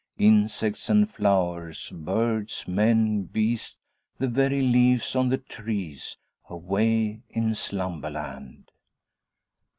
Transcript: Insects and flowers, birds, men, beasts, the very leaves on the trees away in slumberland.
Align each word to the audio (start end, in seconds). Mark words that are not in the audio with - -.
Insects 0.17 0.89
and 0.89 1.07
flowers, 1.07 1.91
birds, 1.93 2.67
men, 2.67 3.21
beasts, 3.25 3.77
the 4.17 4.27
very 4.27 4.63
leaves 4.63 5.15
on 5.15 5.29
the 5.29 5.37
trees 5.37 6.17
away 6.49 7.21
in 7.29 7.53
slumberland. 7.53 8.71